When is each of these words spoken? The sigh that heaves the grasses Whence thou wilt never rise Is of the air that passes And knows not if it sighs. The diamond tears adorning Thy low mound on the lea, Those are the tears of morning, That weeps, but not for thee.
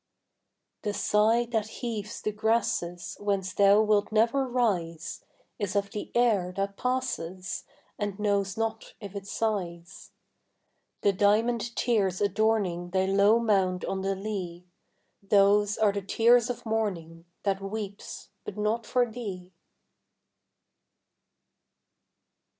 The 0.81 0.95
sigh 0.95 1.45
that 1.51 1.67
heaves 1.67 2.23
the 2.23 2.31
grasses 2.31 3.17
Whence 3.19 3.53
thou 3.53 3.83
wilt 3.83 4.11
never 4.11 4.47
rise 4.47 5.23
Is 5.59 5.75
of 5.75 5.91
the 5.91 6.11
air 6.15 6.51
that 6.55 6.75
passes 6.75 7.65
And 7.99 8.17
knows 8.17 8.57
not 8.57 8.95
if 8.99 9.15
it 9.15 9.27
sighs. 9.27 10.09
The 11.01 11.13
diamond 11.13 11.75
tears 11.75 12.19
adorning 12.19 12.89
Thy 12.89 13.05
low 13.05 13.37
mound 13.37 13.85
on 13.85 14.01
the 14.01 14.15
lea, 14.15 14.65
Those 15.21 15.77
are 15.77 15.91
the 15.91 16.01
tears 16.01 16.49
of 16.49 16.65
morning, 16.65 17.25
That 17.43 17.61
weeps, 17.61 18.29
but 18.43 18.57
not 18.57 18.87
for 18.87 19.05
thee. 19.05 19.53